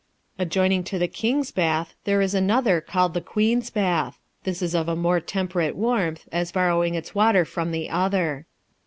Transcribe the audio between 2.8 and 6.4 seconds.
called the Queen's Bath; this is of a more temperate warmth,